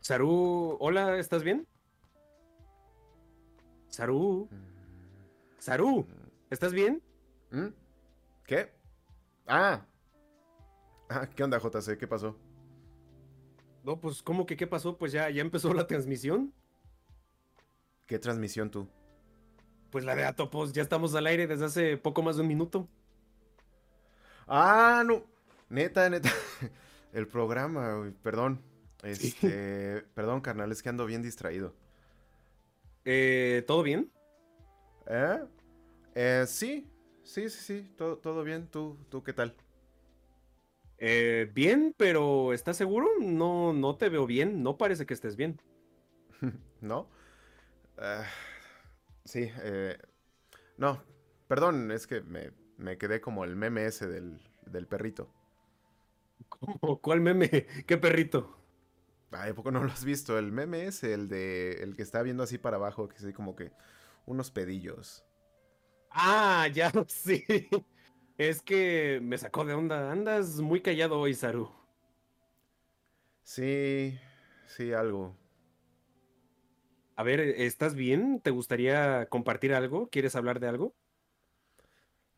Saru, 0.00 0.76
hola, 0.80 1.18
¿estás 1.18 1.42
bien? 1.42 1.66
Saru, 3.88 4.48
Saru, 5.58 6.06
¿estás 6.48 6.72
bien? 6.72 7.02
¿Mm? 7.50 7.66
¿Qué? 8.46 8.72
Ah. 9.46 9.84
ah. 11.10 11.28
¿Qué 11.34 11.44
onda, 11.44 11.58
JC? 11.58 11.98
¿Qué 11.98 12.06
pasó? 12.06 12.36
No, 13.84 14.00
pues, 14.00 14.22
¿cómo 14.22 14.46
que 14.46 14.56
qué 14.56 14.66
pasó? 14.66 14.96
Pues 14.96 15.12
ya, 15.12 15.28
ya 15.28 15.42
empezó 15.42 15.74
la 15.74 15.86
transmisión. 15.86 16.52
¿Qué 18.06 18.18
transmisión 18.18 18.70
tú? 18.70 18.88
Pues 19.90 20.04
la 20.04 20.14
de 20.14 20.24
Atopos, 20.24 20.72
ya 20.72 20.82
estamos 20.82 21.14
al 21.14 21.26
aire 21.26 21.46
desde 21.46 21.66
hace 21.66 21.96
poco 21.96 22.22
más 22.22 22.36
de 22.36 22.42
un 22.42 22.48
minuto. 22.48 22.88
Ah, 24.46 25.02
no. 25.04 25.24
Neta, 25.68 26.08
neta. 26.08 26.30
El 27.12 27.26
programa, 27.26 28.12
perdón. 28.22 28.69
Este, 29.02 30.04
perdón, 30.14 30.40
carnal, 30.40 30.70
es 30.72 30.82
que 30.82 30.88
ando 30.88 31.06
bien 31.06 31.22
distraído. 31.22 31.74
Eh, 33.04 33.64
¿todo 33.66 33.82
bien? 33.82 34.10
¿Eh? 35.06 35.38
¿Eh? 36.14 36.44
sí, 36.46 36.86
sí, 37.22 37.48
sí, 37.48 37.60
sí, 37.62 37.92
todo, 37.96 38.18
todo 38.18 38.44
bien. 38.44 38.68
¿Tú, 38.68 38.98
¿Tú 39.08 39.22
qué 39.22 39.32
tal? 39.32 39.54
Eh, 40.98 41.50
bien, 41.54 41.94
pero 41.96 42.52
¿estás 42.52 42.76
seguro? 42.76 43.08
No, 43.20 43.72
no 43.72 43.96
te 43.96 44.10
veo 44.10 44.26
bien, 44.26 44.62
no 44.62 44.76
parece 44.76 45.06
que 45.06 45.14
estés 45.14 45.34
bien. 45.34 45.58
¿No? 46.82 47.08
Ah, 47.96 48.24
sí, 49.24 49.50
eh, 49.62 49.96
no, 50.76 51.02
perdón, 51.48 51.90
es 51.90 52.06
que 52.06 52.20
me, 52.20 52.50
me, 52.76 52.98
quedé 52.98 53.22
como 53.22 53.44
el 53.44 53.56
meme 53.56 53.86
ese 53.86 54.08
del, 54.08 54.40
del 54.66 54.86
perrito. 54.86 55.32
¿Cómo? 56.50 57.00
¿Cuál 57.00 57.22
meme? 57.22 57.48
¿Qué 57.86 57.96
perrito? 57.96 58.59
Ay, 59.32 59.52
poco 59.52 59.70
no 59.70 59.82
lo 59.84 59.90
has 59.92 60.04
visto? 60.04 60.38
El 60.38 60.52
meme 60.52 60.86
es 60.86 61.04
el 61.04 61.28
de 61.28 61.82
el 61.82 61.94
que 61.96 62.02
está 62.02 62.22
viendo 62.22 62.42
así 62.42 62.58
para 62.58 62.76
abajo, 62.76 63.08
que 63.08 63.16
es 63.16 63.34
como 63.34 63.54
que 63.56 63.72
unos 64.26 64.50
pedillos. 64.50 65.24
Ah, 66.10 66.68
ya 66.72 66.92
sí. 67.08 67.44
Es 68.38 68.62
que 68.62 69.20
me 69.22 69.38
sacó 69.38 69.64
de 69.64 69.74
onda. 69.74 70.10
Andas 70.12 70.60
muy 70.60 70.80
callado 70.82 71.18
hoy, 71.20 71.34
Saru. 71.34 71.70
Sí, 73.44 74.18
sí, 74.66 74.92
algo. 74.94 75.36
A 77.16 77.22
ver, 77.22 77.40
¿estás 77.40 77.94
bien? 77.94 78.40
¿Te 78.40 78.50
gustaría 78.50 79.26
compartir 79.28 79.74
algo? 79.74 80.08
¿Quieres 80.10 80.34
hablar 80.36 80.58
de 80.60 80.68
algo? 80.68 80.96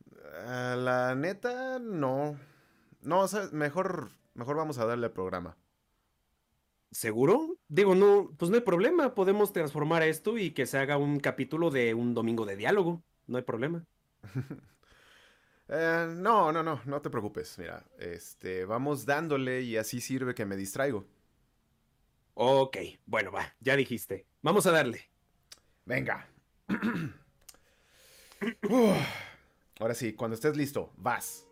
Uh, 0.05 0.75
la 0.77 1.15
neta, 1.15 1.79
no. 1.79 2.39
No, 3.01 3.21
o 3.21 3.27
sea, 3.27 3.49
mejor, 3.51 4.11
mejor 4.33 4.55
vamos 4.57 4.77
a 4.77 4.85
darle 4.85 5.07
al 5.07 5.13
programa. 5.13 5.57
¿Seguro? 6.93 7.57
Digo, 7.67 7.95
no, 7.95 8.31
pues 8.37 8.51
no 8.51 8.55
hay 8.55 8.61
problema. 8.61 9.15
Podemos 9.15 9.51
transformar 9.51 10.03
esto 10.03 10.37
y 10.37 10.51
que 10.51 10.67
se 10.67 10.77
haga 10.77 10.97
un 10.97 11.19
capítulo 11.19 11.71
de 11.71 11.95
un 11.95 12.13
domingo 12.13 12.45
de 12.45 12.55
diálogo. 12.55 13.03
No 13.25 13.37
hay 13.37 13.43
problema. 13.43 13.83
eh, 15.69 16.13
no, 16.15 16.51
no, 16.51 16.61
no, 16.61 16.81
no 16.85 17.01
te 17.01 17.09
preocupes. 17.09 17.57
Mira, 17.57 17.83
este, 17.97 18.65
vamos 18.65 19.07
dándole 19.07 19.61
y 19.61 19.77
así 19.77 20.01
sirve 20.01 20.35
que 20.35 20.45
me 20.45 20.55
distraigo. 20.55 21.07
Ok, 22.35 22.77
bueno, 23.07 23.31
va, 23.31 23.55
ya 23.59 23.75
dijiste. 23.75 24.27
Vamos 24.43 24.67
a 24.67 24.71
darle. 24.71 25.09
Venga. 25.85 26.29
Ahora 29.79 29.95
sí, 29.95 30.13
cuando 30.13 30.35
estés 30.35 30.55
listo, 30.55 30.93
vas. 30.95 31.47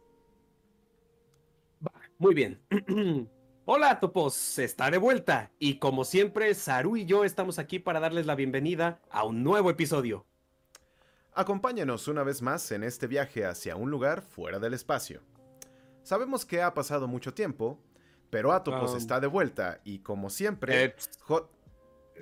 Va, 1.83 1.91
muy 2.19 2.35
bien. 2.35 2.61
Hola 3.73 4.01
Topos, 4.01 4.59
está 4.59 4.91
de 4.91 4.97
vuelta 4.97 5.49
y 5.57 5.79
como 5.79 6.03
siempre 6.03 6.53
Saru 6.55 6.97
y 6.97 7.05
yo 7.05 7.23
estamos 7.23 7.57
aquí 7.57 7.79
para 7.79 8.01
darles 8.01 8.25
la 8.25 8.35
bienvenida 8.35 8.99
a 9.09 9.23
un 9.23 9.45
nuevo 9.45 9.69
episodio. 9.69 10.25
Acompáñanos 11.33 12.09
una 12.09 12.23
vez 12.23 12.41
más 12.41 12.69
en 12.73 12.83
este 12.83 13.07
viaje 13.07 13.45
hacia 13.45 13.77
un 13.77 13.89
lugar 13.89 14.23
fuera 14.23 14.59
del 14.59 14.73
espacio. 14.73 15.21
Sabemos 16.03 16.45
que 16.45 16.61
ha 16.61 16.73
pasado 16.73 17.07
mucho 17.07 17.33
tiempo, 17.33 17.79
pero 18.29 18.51
Atopos 18.51 18.91
um, 18.91 18.97
está 18.97 19.21
de 19.21 19.27
vuelta 19.27 19.79
y 19.85 19.99
como 19.99 20.29
siempre... 20.29 20.83
Eh, 20.83 20.95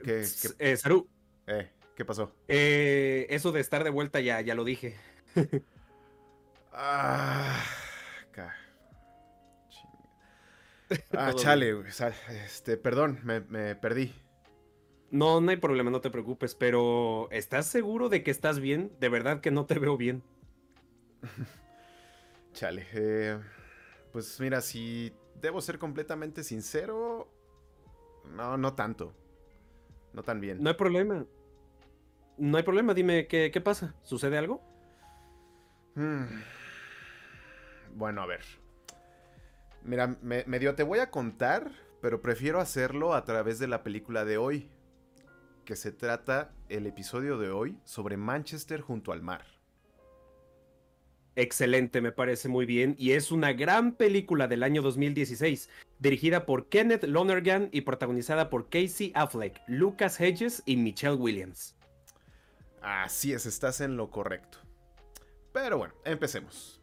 ¿Qué, 0.03 0.25
Eh, 0.59 0.77
Saru. 0.77 1.09
Eh, 1.47 1.71
¿qué 1.95 2.05
pasó? 2.05 2.31
Eh, 2.47 3.25
eso 3.31 3.51
de 3.51 3.61
estar 3.61 3.83
de 3.83 3.89
vuelta 3.89 4.19
ya, 4.19 4.39
ya 4.41 4.53
lo 4.53 4.63
dije. 4.63 4.97
ah... 6.73 7.59
Ah, 11.15 11.33
chale, 11.35 11.75
este, 12.45 12.77
perdón, 12.77 13.19
me, 13.23 13.75
perdí. 13.75 14.13
No, 15.11 15.41
no 15.41 15.51
hay 15.51 15.57
problema, 15.57 15.89
no 15.89 16.01
te 16.01 16.11
preocupes, 16.11 16.55
pero 16.55 17.27
¿estás 17.31 17.65
seguro 17.65 18.09
de 18.09 18.23
que 18.23 18.31
estás 18.31 18.59
bien? 18.59 18.91
De 18.99 19.09
verdad 19.09 19.41
que 19.41 19.51
no 19.51 19.65
te 19.65 19.79
veo 19.79 19.97
bien. 19.97 20.23
Chale, 22.53 22.87
eh, 22.93 23.39
pues 24.11 24.39
mira, 24.39 24.61
si 24.61 25.13
debo 25.41 25.61
ser 25.61 25.79
completamente 25.79 26.43
sincero, 26.43 27.31
no, 28.35 28.57
no 28.57 28.73
tanto. 28.73 29.13
No 30.13 30.23
tan 30.23 30.39
bien. 30.39 30.61
No 30.61 30.69
hay 30.69 30.75
problema. 30.75 31.25
No 32.37 32.57
hay 32.57 32.63
problema, 32.63 32.93
dime, 32.93 33.27
¿qué, 33.27 33.51
qué 33.51 33.61
pasa? 33.61 33.95
¿Sucede 34.03 34.37
algo? 34.37 34.61
Hmm. 35.95 36.25
Bueno, 37.95 38.21
a 38.21 38.25
ver. 38.25 38.43
Mira, 39.83 40.17
me, 40.21 40.43
medio 40.45 40.75
te 40.75 40.83
voy 40.83 40.99
a 40.99 41.09
contar, 41.11 41.71
pero 42.01 42.21
prefiero 42.21 42.59
hacerlo 42.59 43.13
a 43.13 43.23
través 43.23 43.59
de 43.59 43.67
la 43.67 43.83
película 43.83 44.25
de 44.25 44.37
hoy, 44.37 44.69
que 45.65 45.75
se 45.75 45.91
trata 45.91 46.51
el 46.67 46.87
episodio 46.87 47.37
de 47.37 47.49
hoy 47.49 47.77
sobre 47.85 48.17
Manchester 48.17 48.81
junto 48.81 49.11
al 49.11 49.21
mar. 49.21 49.45
Excelente, 51.35 52.01
me 52.01 52.11
parece 52.11 52.49
muy 52.49 52.65
bien, 52.65 52.95
y 52.97 53.11
es 53.11 53.31
una 53.31 53.53
gran 53.53 53.93
película 53.93 54.47
del 54.47 54.63
año 54.63 54.81
2016, 54.81 55.69
dirigida 55.99 56.45
por 56.45 56.67
Kenneth 56.67 57.05
Lonergan 57.05 57.69
y 57.71 57.81
protagonizada 57.81 58.49
por 58.49 58.69
Casey 58.69 59.11
Affleck, 59.15 59.61
Lucas 59.67 60.19
Hedges 60.19 60.61
y 60.65 60.75
Michelle 60.75 61.15
Williams. 61.15 61.77
Así 62.81 63.31
es, 63.31 63.45
estás 63.45 63.79
en 63.79 63.95
lo 63.95 64.09
correcto. 64.09 64.57
Pero 65.53 65.77
bueno, 65.77 65.93
empecemos. 66.03 66.81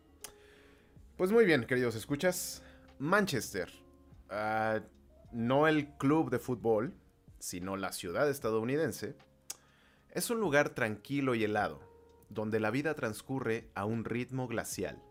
Pues 1.17 1.31
muy 1.33 1.45
bien, 1.45 1.65
queridos 1.65 1.95
escuchas, 1.95 2.63
Manchester, 2.99 3.71
uh, 4.31 4.81
no 5.33 5.69
el 5.69 5.89
club 5.99 6.31
de 6.31 6.39
fútbol, 6.39 6.95
sino 7.39 7.77
la 7.77 7.93
ciudad 7.93 8.29
estadounidense, 8.31 9.17
es 10.11 10.31
un 10.31 10.41
lugar 10.41 10.71
tranquilo 10.71 11.35
y 11.35 11.45
helado, 11.45 11.81
donde 12.31 12.59
la 12.59 12.71
vida 12.71 12.95
transcurre 12.95 13.69
a 13.75 13.85
un 13.85 14.05
ritmo 14.05 14.49
glacial. 14.49 15.03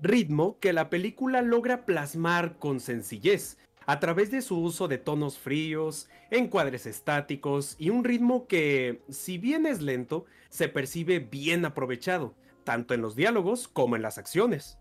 Ritmo 0.00 0.58
que 0.58 0.72
la 0.72 0.88
película 0.88 1.42
logra 1.42 1.84
plasmar 1.84 2.58
con 2.58 2.80
sencillez, 2.80 3.58
a 3.84 4.00
través 4.00 4.30
de 4.30 4.42
su 4.42 4.58
uso 4.58 4.88
de 4.88 4.98
tonos 4.98 5.38
fríos, 5.38 6.08
encuadres 6.30 6.86
estáticos 6.86 7.74
y 7.78 7.90
un 7.90 8.04
ritmo 8.04 8.46
que, 8.46 9.02
si 9.08 9.38
bien 9.38 9.66
es 9.66 9.82
lento, 9.82 10.24
se 10.50 10.68
percibe 10.68 11.18
bien 11.18 11.64
aprovechado, 11.64 12.34
tanto 12.64 12.94
en 12.94 13.02
los 13.02 13.16
diálogos 13.16 13.66
como 13.66 13.96
en 13.96 14.02
las 14.02 14.18
acciones. 14.18 14.78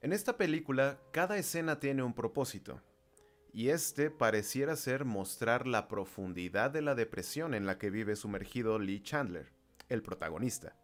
En 0.00 0.12
esta 0.12 0.36
película, 0.36 1.00
cada 1.10 1.38
escena 1.38 1.80
tiene 1.80 2.04
un 2.04 2.14
propósito, 2.14 2.80
y 3.52 3.70
este 3.70 4.10
pareciera 4.12 4.76
ser 4.76 5.04
mostrar 5.04 5.66
la 5.66 5.88
profundidad 5.88 6.70
de 6.70 6.82
la 6.82 6.94
depresión 6.94 7.52
en 7.52 7.66
la 7.66 7.78
que 7.78 7.90
vive 7.90 8.14
sumergido 8.14 8.78
Lee 8.78 9.02
Chandler, 9.02 9.52
el 9.88 10.02
protagonista. 10.02 10.76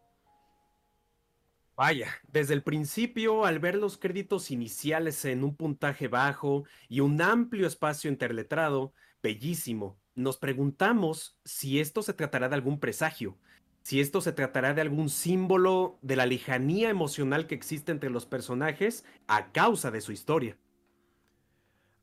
Vaya, 1.76 2.08
desde 2.26 2.54
el 2.54 2.64
principio, 2.64 3.44
al 3.44 3.60
ver 3.60 3.76
los 3.76 3.98
créditos 3.98 4.50
iniciales 4.50 5.24
en 5.24 5.44
un 5.44 5.54
puntaje 5.54 6.08
bajo 6.08 6.64
y 6.88 6.98
un 6.98 7.22
amplio 7.22 7.68
espacio 7.68 8.10
interletrado, 8.10 8.94
bellísimo, 9.22 9.96
nos 10.16 10.38
preguntamos 10.38 11.38
si 11.44 11.78
esto 11.78 12.02
se 12.02 12.14
tratará 12.14 12.48
de 12.48 12.56
algún 12.56 12.80
presagio, 12.80 13.38
si 13.84 14.00
esto 14.00 14.22
se 14.22 14.32
tratará 14.32 14.72
de 14.72 14.80
algún 14.80 15.10
símbolo 15.10 15.98
de 16.00 16.16
la 16.16 16.24
lejanía 16.24 16.88
emocional 16.88 17.46
que 17.46 17.54
existe 17.54 17.92
entre 17.92 18.08
los 18.08 18.24
personajes 18.24 19.04
a 19.26 19.52
causa 19.52 19.90
de 19.90 20.00
su 20.00 20.10
historia. 20.10 20.56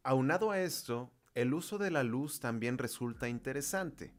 Aunado 0.03 0.51
a 0.51 0.61
esto, 0.61 1.11
el 1.33 1.55
uso 1.55 1.79
de 1.79 1.89
la 1.89 2.03
luz 2.03 2.39
también 2.39 2.77
resulta 2.77 3.29
interesante, 3.29 4.13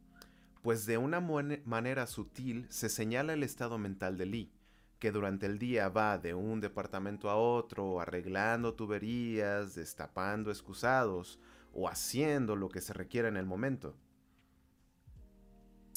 pues 0.60 0.86
de 0.86 0.98
una 0.98 1.20
manera 1.20 2.08
sutil 2.08 2.66
se 2.68 2.88
señala 2.88 3.32
el 3.32 3.44
estado 3.44 3.78
mental 3.78 4.18
de 4.18 4.26
Lee, 4.26 4.52
que 4.98 5.12
durante 5.12 5.46
el 5.46 5.60
día 5.60 5.88
va 5.88 6.18
de 6.18 6.34
un 6.34 6.60
departamento 6.60 7.30
a 7.30 7.36
otro 7.36 8.00
arreglando 8.00 8.74
tuberías, 8.74 9.76
destapando 9.76 10.50
excusados 10.50 11.38
o 11.72 11.88
haciendo 11.88 12.56
lo 12.56 12.68
que 12.68 12.80
se 12.80 12.92
requiera 12.92 13.28
en 13.28 13.36
el 13.36 13.46
momento. 13.46 13.94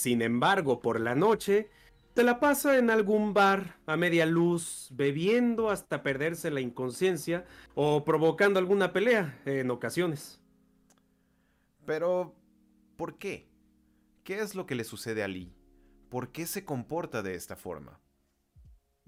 Sin 0.06 0.22
embargo, 0.22 0.84
por 0.84 1.00
la 1.02 1.16
noche, 1.16 1.68
te 2.14 2.22
la 2.22 2.40
pasa 2.40 2.78
en 2.78 2.92
algún 2.92 3.34
bar 3.34 3.80
a 3.88 3.98
media 3.98 4.28
luz, 4.28 4.90
bebiendo 4.92 5.72
hasta 5.72 6.04
perderse 6.04 6.52
la 6.52 6.62
inconsciencia 6.62 7.44
o 7.74 8.06
provocando 8.06 8.60
alguna 8.60 8.94
pelea 8.94 9.42
en 9.46 9.72
ocasiones. 9.72 10.40
Pero, 11.88 12.36
¿por 12.98 13.18
qué? 13.18 13.50
¿Qué 14.24 14.42
es 14.42 14.54
lo 14.54 14.68
que 14.68 14.76
le 14.76 14.84
sucede 14.84 15.24
a 15.24 15.28
Lee? 15.28 15.52
¿Por 16.10 16.32
qué 16.32 16.46
se 16.46 16.66
comporta 16.66 17.24
de 17.24 17.34
esta 17.34 17.56
forma? 17.56 18.00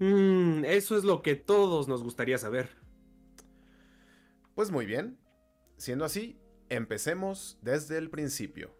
Mm, 0.00 0.64
eso 0.64 0.98
es 0.98 1.04
lo 1.04 1.22
que 1.22 1.36
todos 1.36 1.86
nos 1.86 2.02
gustaría 2.02 2.38
saber. 2.38 2.70
Pues 4.56 4.72
muy 4.72 4.84
bien. 4.84 5.16
Siendo 5.76 6.04
así, 6.04 6.40
empecemos 6.68 7.56
desde 7.62 7.98
el 7.98 8.10
principio. 8.10 8.77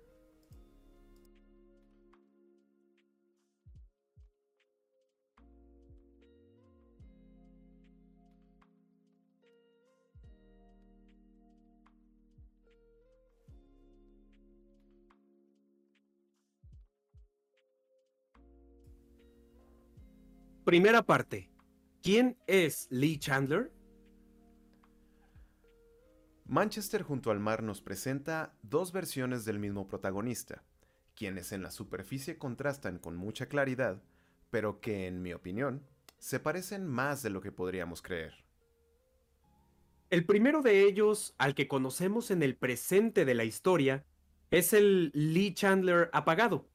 Primera 20.69 21.03
parte. 21.03 21.49
¿Quién 22.03 22.37
es 22.47 22.89
Lee 22.91 23.19
Chandler? 23.19 23.73
Manchester 26.45 27.01
junto 27.01 27.31
al 27.31 27.41
mar 27.41 27.63
nos 27.63 27.81
presenta 27.81 28.55
dos 28.61 28.93
versiones 28.93 29.47
del 29.47 29.59
mismo 29.59 29.89
protagonista, 29.89 30.63
quienes 31.17 31.53
en 31.53 31.63
la 31.63 31.71
superficie 31.71 32.37
contrastan 32.37 32.99
con 32.99 33.17
mucha 33.17 33.47
claridad, 33.47 34.03
pero 34.51 34.83
que, 34.83 35.07
en 35.07 35.23
mi 35.23 35.33
opinión, 35.33 35.87
se 36.19 36.39
parecen 36.39 36.87
más 36.87 37.23
de 37.23 37.31
lo 37.31 37.41
que 37.41 37.51
podríamos 37.51 38.03
creer. 38.03 38.35
El 40.11 40.27
primero 40.27 40.61
de 40.61 40.83
ellos, 40.83 41.35
al 41.39 41.55
que 41.55 41.67
conocemos 41.67 42.31
en 42.31 42.43
el 42.43 42.57
presente 42.57 43.25
de 43.25 43.35
la 43.35 43.45
historia, 43.45 44.05
es 44.51 44.75
el 44.75 45.13
Lee 45.15 45.55
Chandler 45.55 46.11
apagado, 46.13 46.69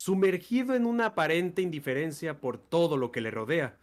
sumergido 0.00 0.74
en 0.74 0.86
una 0.86 1.08
aparente 1.08 1.60
indiferencia 1.60 2.40
por 2.40 2.56
todo 2.56 2.96
lo 2.96 3.12
que 3.12 3.20
le 3.20 3.30
rodea, 3.30 3.78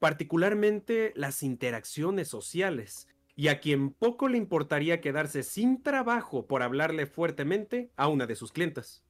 particularmente 0.00 1.14
las 1.16 1.42
interacciones 1.42 2.28
sociales, 2.28 3.08
y 3.36 3.48
a 3.48 3.58
quien 3.58 3.90
poco 3.90 4.28
le 4.28 4.36
importaría 4.36 5.00
quedarse 5.00 5.42
sin 5.42 5.82
trabajo 5.82 6.46
por 6.46 6.62
hablarle 6.62 7.06
fuertemente 7.06 7.90
a 7.96 8.08
una 8.08 8.26
de 8.26 8.36
sus 8.36 8.52
clientas. 8.52 9.02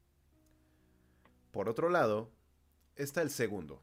Por 1.50 1.68
otro 1.68 1.90
lado, 1.90 2.30
está 2.94 3.22
el 3.22 3.30
segundo, 3.30 3.82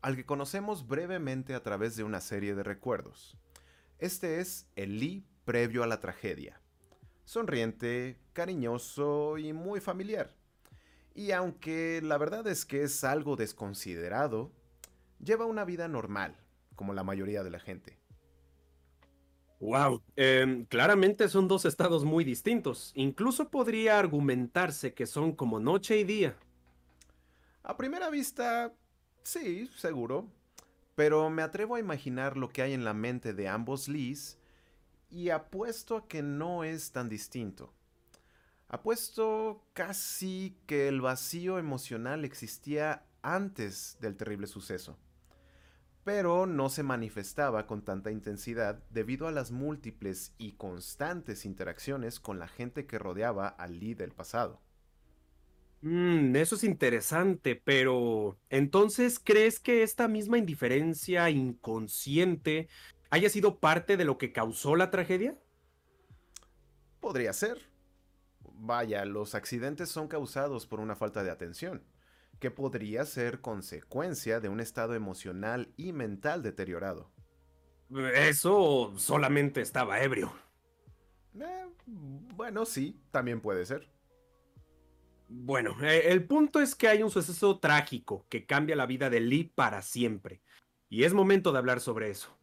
al 0.00 0.16
que 0.16 0.24
conocemos 0.24 0.88
brevemente 0.88 1.52
a 1.52 1.62
través 1.62 1.94
de 1.94 2.04
una 2.04 2.22
serie 2.22 2.54
de 2.54 2.62
recuerdos. 2.62 3.36
Este 3.98 4.40
es 4.40 4.66
el 4.76 4.98
Lee 4.98 5.26
previo 5.44 5.82
a 5.82 5.86
la 5.86 6.00
tragedia. 6.00 6.58
Sonriente, 7.26 8.18
cariñoso 8.32 9.36
y 9.36 9.52
muy 9.52 9.80
familiar 9.80 10.34
y 11.14 11.30
aunque 11.30 12.00
la 12.02 12.18
verdad 12.18 12.46
es 12.48 12.64
que 12.64 12.82
es 12.82 13.04
algo 13.04 13.36
desconsiderado, 13.36 14.50
lleva 15.22 15.46
una 15.46 15.64
vida 15.64 15.88
normal, 15.88 16.36
como 16.74 16.92
la 16.92 17.04
mayoría 17.04 17.42
de 17.42 17.50
la 17.50 17.60
gente. 17.60 17.96
Wow, 19.60 20.02
em, 20.16 20.66
claramente 20.66 21.28
son 21.28 21.48
dos 21.48 21.64
estados 21.64 22.04
muy 22.04 22.24
distintos. 22.24 22.92
Incluso 22.94 23.48
podría 23.48 23.98
argumentarse 23.98 24.92
que 24.92 25.06
son 25.06 25.32
como 25.32 25.60
noche 25.60 25.96
y 25.98 26.04
día. 26.04 26.36
A 27.62 27.76
primera 27.76 28.10
vista, 28.10 28.74
sí, 29.22 29.70
seguro. 29.76 30.28
Pero 30.96 31.30
me 31.30 31.42
atrevo 31.42 31.76
a 31.76 31.80
imaginar 31.80 32.36
lo 32.36 32.50
que 32.50 32.62
hay 32.62 32.72
en 32.72 32.84
la 32.84 32.94
mente 32.94 33.32
de 33.32 33.48
ambos 33.48 33.88
Lees 33.88 34.38
y 35.10 35.30
apuesto 35.30 35.96
a 35.96 36.08
que 36.08 36.22
no 36.22 36.62
es 36.62 36.92
tan 36.92 37.08
distinto. 37.08 37.72
Apuesto 38.68 39.66
casi 39.72 40.56
que 40.66 40.88
el 40.88 41.00
vacío 41.00 41.58
emocional 41.58 42.24
existía 42.24 43.04
antes 43.22 43.98
del 44.00 44.16
terrible 44.16 44.46
suceso, 44.46 44.98
pero 46.02 46.46
no 46.46 46.68
se 46.68 46.82
manifestaba 46.82 47.66
con 47.66 47.82
tanta 47.82 48.10
intensidad 48.10 48.82
debido 48.90 49.28
a 49.28 49.32
las 49.32 49.50
múltiples 49.50 50.34
y 50.38 50.52
constantes 50.52 51.44
interacciones 51.44 52.20
con 52.20 52.38
la 52.38 52.48
gente 52.48 52.86
que 52.86 52.98
rodeaba 52.98 53.48
al 53.48 53.78
Lee 53.78 53.94
del 53.94 54.12
pasado. 54.12 54.60
Mm, 55.82 56.34
eso 56.36 56.54
es 56.54 56.64
interesante, 56.64 57.56
pero 57.56 58.38
entonces, 58.48 59.20
¿crees 59.22 59.60
que 59.60 59.82
esta 59.82 60.08
misma 60.08 60.38
indiferencia 60.38 61.28
inconsciente 61.28 62.68
haya 63.10 63.28
sido 63.28 63.60
parte 63.60 63.98
de 63.98 64.06
lo 64.06 64.16
que 64.16 64.32
causó 64.32 64.76
la 64.76 64.90
tragedia? 64.90 65.38
Podría 67.00 67.34
ser 67.34 67.73
Vaya, 68.56 69.04
los 69.04 69.34
accidentes 69.34 69.88
son 69.88 70.08
causados 70.08 70.66
por 70.66 70.80
una 70.80 70.96
falta 70.96 71.22
de 71.22 71.30
atención, 71.30 71.84
que 72.40 72.50
podría 72.50 73.04
ser 73.04 73.40
consecuencia 73.40 74.40
de 74.40 74.48
un 74.48 74.60
estado 74.60 74.94
emocional 74.94 75.72
y 75.76 75.92
mental 75.92 76.42
deteriorado. 76.42 77.10
Eso 78.14 78.94
solamente 78.96 79.60
estaba 79.60 80.02
ebrio. 80.02 80.32
Eh, 81.38 81.66
bueno, 81.86 82.64
sí, 82.64 83.00
también 83.10 83.40
puede 83.40 83.66
ser. 83.66 83.88
Bueno, 85.28 85.76
eh, 85.82 86.12
el 86.12 86.24
punto 86.26 86.60
es 86.60 86.74
que 86.74 86.88
hay 86.88 87.02
un 87.02 87.10
suceso 87.10 87.58
trágico 87.58 88.26
que 88.28 88.46
cambia 88.46 88.76
la 88.76 88.86
vida 88.86 89.10
de 89.10 89.20
Lee 89.20 89.52
para 89.54 89.82
siempre. 89.82 90.42
Y 90.88 91.04
es 91.04 91.12
momento 91.12 91.52
de 91.52 91.58
hablar 91.58 91.80
sobre 91.80 92.10
eso. 92.10 92.36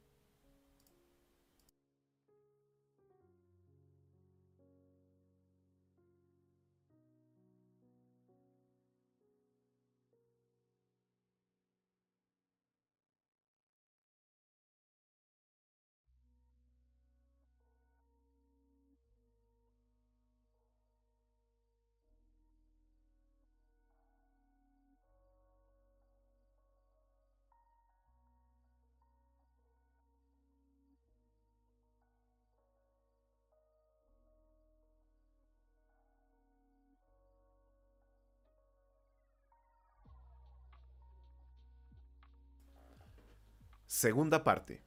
Segunda 43.91 44.45
parte. 44.45 44.81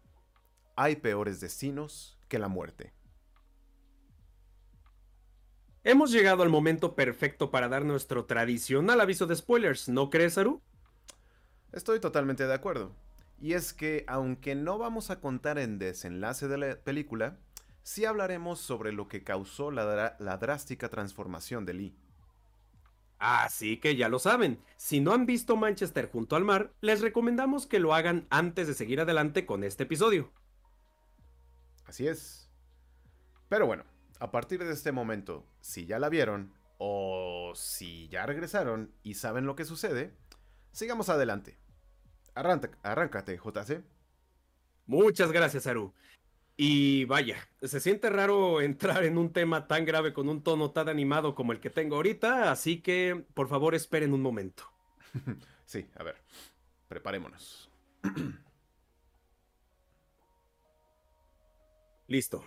Hay 0.76 0.96
peores 0.96 1.38
destinos 1.38 2.18
que 2.26 2.38
la 2.38 2.48
muerte. 2.48 2.94
Hemos 5.82 6.10
llegado 6.10 6.42
al 6.42 6.48
momento 6.48 6.94
perfecto 6.94 7.50
para 7.50 7.68
dar 7.68 7.84
nuestro 7.84 8.24
tradicional 8.24 9.02
aviso 9.02 9.26
de 9.26 9.36
spoilers, 9.36 9.90
¿no 9.90 10.08
crees, 10.08 10.38
Aru? 10.38 10.62
Estoy 11.72 12.00
totalmente 12.00 12.46
de 12.46 12.54
acuerdo. 12.54 12.96
Y 13.38 13.52
es 13.52 13.74
que, 13.74 14.06
aunque 14.08 14.54
no 14.54 14.78
vamos 14.78 15.10
a 15.10 15.20
contar 15.20 15.58
en 15.58 15.78
desenlace 15.78 16.48
de 16.48 16.56
la 16.56 16.76
película, 16.76 17.36
sí 17.82 18.06
hablaremos 18.06 18.58
sobre 18.58 18.90
lo 18.90 19.06
que 19.06 19.22
causó 19.22 19.70
la, 19.70 20.16
la 20.18 20.38
drástica 20.38 20.88
transformación 20.88 21.66
de 21.66 21.74
Lee. 21.74 21.96
Así 23.26 23.78
que 23.78 23.96
ya 23.96 24.10
lo 24.10 24.18
saben, 24.18 24.62
si 24.76 25.00
no 25.00 25.14
han 25.14 25.24
visto 25.24 25.56
Manchester 25.56 26.10
junto 26.10 26.36
al 26.36 26.44
mar, 26.44 26.74
les 26.82 27.00
recomendamos 27.00 27.66
que 27.66 27.78
lo 27.78 27.94
hagan 27.94 28.26
antes 28.28 28.66
de 28.66 28.74
seguir 28.74 29.00
adelante 29.00 29.46
con 29.46 29.64
este 29.64 29.84
episodio. 29.84 30.30
Así 31.86 32.06
es. 32.06 32.50
Pero 33.48 33.64
bueno, 33.64 33.84
a 34.20 34.30
partir 34.30 34.62
de 34.62 34.70
este 34.70 34.92
momento, 34.92 35.46
si 35.62 35.86
ya 35.86 35.98
la 35.98 36.10
vieron 36.10 36.52
o 36.76 37.54
si 37.54 38.08
ya 38.08 38.26
regresaron 38.26 38.92
y 39.02 39.14
saben 39.14 39.46
lo 39.46 39.56
que 39.56 39.64
sucede, 39.64 40.14
sigamos 40.72 41.08
adelante. 41.08 41.56
arráncate, 42.34 43.38
JC. 43.38 43.84
Muchas 44.84 45.32
gracias, 45.32 45.66
Aru. 45.66 45.94
Y 46.56 47.04
vaya, 47.06 47.48
se 47.62 47.80
siente 47.80 48.10
raro 48.10 48.60
entrar 48.60 49.02
en 49.04 49.18
un 49.18 49.32
tema 49.32 49.66
tan 49.66 49.84
grave 49.84 50.12
con 50.12 50.28
un 50.28 50.42
tono 50.42 50.70
tan 50.70 50.88
animado 50.88 51.34
como 51.34 51.50
el 51.50 51.58
que 51.58 51.68
tengo 51.68 51.96
ahorita, 51.96 52.52
así 52.52 52.80
que 52.80 53.24
por 53.34 53.48
favor 53.48 53.74
esperen 53.74 54.12
un 54.12 54.22
momento. 54.22 54.64
Sí, 55.66 55.88
a 55.96 56.04
ver, 56.04 56.16
preparémonos. 56.88 57.70
Listo. 62.06 62.44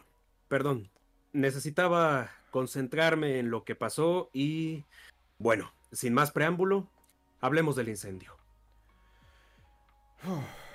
Perdón. 0.48 0.92
Necesitaba 1.34 2.32
concentrarme 2.52 3.40
en 3.40 3.50
lo 3.50 3.64
que 3.64 3.74
pasó 3.74 4.30
y... 4.34 4.86
Bueno, 5.40 5.74
sin 5.92 6.14
más 6.14 6.32
preámbulo, 6.32 6.92
hablemos 7.42 7.76
del 7.76 7.90
incendio. 7.90 8.38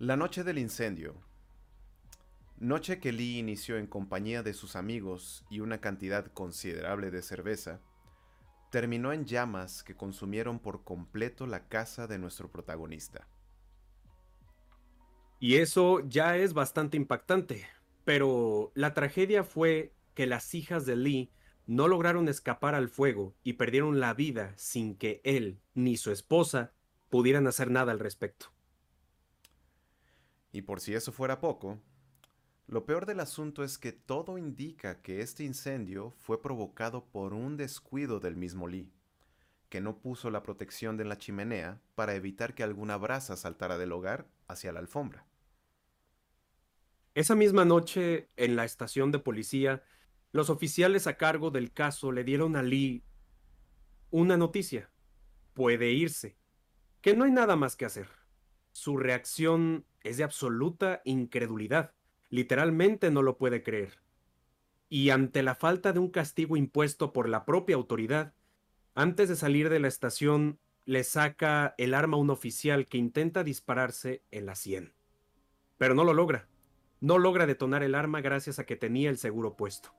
La 0.00 0.16
noche 0.16 0.44
del 0.44 0.56
incendio. 0.56 1.14
Noche 2.56 3.00
que 3.00 3.12
Lee 3.12 3.36
inició 3.36 3.76
en 3.76 3.86
compañía 3.86 4.42
de 4.42 4.54
sus 4.54 4.74
amigos 4.74 5.44
y 5.50 5.60
una 5.60 5.82
cantidad 5.82 6.32
considerable 6.32 7.10
de 7.10 7.20
cerveza, 7.20 7.82
terminó 8.70 9.12
en 9.12 9.26
llamas 9.26 9.82
que 9.82 9.94
consumieron 9.94 10.58
por 10.58 10.84
completo 10.84 11.46
la 11.46 11.68
casa 11.68 12.06
de 12.06 12.18
nuestro 12.18 12.50
protagonista. 12.50 13.28
Y 15.38 15.56
eso 15.56 16.00
ya 16.08 16.38
es 16.38 16.54
bastante 16.54 16.96
impactante, 16.96 17.66
pero 18.06 18.72
la 18.74 18.94
tragedia 18.94 19.44
fue 19.44 19.92
que 20.14 20.26
las 20.26 20.54
hijas 20.54 20.86
de 20.86 20.96
Lee 20.96 21.30
no 21.66 21.88
lograron 21.88 22.26
escapar 22.30 22.74
al 22.74 22.88
fuego 22.88 23.34
y 23.44 23.52
perdieron 23.52 24.00
la 24.00 24.14
vida 24.14 24.54
sin 24.56 24.94
que 24.96 25.20
él 25.24 25.60
ni 25.74 25.98
su 25.98 26.10
esposa 26.10 26.72
pudieran 27.10 27.46
hacer 27.46 27.70
nada 27.70 27.92
al 27.92 27.98
respecto. 27.98 28.50
Y 30.52 30.62
por 30.62 30.80
si 30.80 30.94
eso 30.94 31.12
fuera 31.12 31.40
poco, 31.40 31.80
lo 32.66 32.86
peor 32.86 33.06
del 33.06 33.20
asunto 33.20 33.64
es 33.64 33.78
que 33.78 33.92
todo 33.92 34.38
indica 34.38 35.02
que 35.02 35.22
este 35.22 35.44
incendio 35.44 36.12
fue 36.18 36.40
provocado 36.40 37.04
por 37.06 37.34
un 37.34 37.56
descuido 37.56 38.20
del 38.20 38.36
mismo 38.36 38.68
Lee, 38.68 38.92
que 39.68 39.80
no 39.80 39.98
puso 39.98 40.30
la 40.30 40.42
protección 40.42 40.96
de 40.96 41.04
la 41.04 41.18
chimenea 41.18 41.80
para 41.94 42.14
evitar 42.14 42.54
que 42.54 42.62
alguna 42.62 42.96
brasa 42.96 43.36
saltara 43.36 43.76
del 43.76 43.92
hogar 43.92 44.28
hacia 44.46 44.72
la 44.72 44.80
alfombra. 44.80 45.26
Esa 47.14 47.34
misma 47.34 47.64
noche, 47.64 48.28
en 48.36 48.54
la 48.54 48.64
estación 48.64 49.10
de 49.10 49.18
policía, 49.18 49.82
los 50.32 50.48
oficiales 50.48 51.08
a 51.08 51.16
cargo 51.16 51.50
del 51.50 51.72
caso 51.72 52.12
le 52.12 52.22
dieron 52.22 52.54
a 52.54 52.62
Lee 52.62 53.02
una 54.10 54.36
noticia. 54.36 54.90
Puede 55.54 55.90
irse. 55.90 56.36
Que 57.00 57.16
no 57.16 57.24
hay 57.24 57.32
nada 57.32 57.56
más 57.56 57.74
que 57.74 57.84
hacer. 57.84 58.08
Su 58.72 58.96
reacción 58.96 59.84
es 60.02 60.16
de 60.16 60.24
absoluta 60.24 61.00
incredulidad. 61.04 61.92
Literalmente 62.28 63.10
no 63.10 63.22
lo 63.22 63.36
puede 63.38 63.62
creer. 63.62 63.98
Y 64.88 65.10
ante 65.10 65.42
la 65.42 65.54
falta 65.54 65.92
de 65.92 65.98
un 65.98 66.10
castigo 66.10 66.56
impuesto 66.56 67.12
por 67.12 67.28
la 67.28 67.44
propia 67.44 67.76
autoridad, 67.76 68.34
antes 68.94 69.28
de 69.28 69.36
salir 69.36 69.68
de 69.68 69.78
la 69.78 69.88
estación, 69.88 70.58
le 70.84 71.04
saca 71.04 71.74
el 71.78 71.94
arma 71.94 72.16
a 72.16 72.20
un 72.20 72.30
oficial 72.30 72.86
que 72.86 72.98
intenta 72.98 73.44
dispararse 73.44 74.24
en 74.30 74.46
la 74.46 74.54
sien. 74.54 74.94
Pero 75.78 75.94
no 75.94 76.04
lo 76.04 76.14
logra. 76.14 76.48
No 77.00 77.18
logra 77.18 77.46
detonar 77.46 77.82
el 77.82 77.94
arma 77.94 78.20
gracias 78.20 78.58
a 78.58 78.66
que 78.66 78.76
tenía 78.76 79.10
el 79.10 79.18
seguro 79.18 79.56
puesto. 79.56 79.94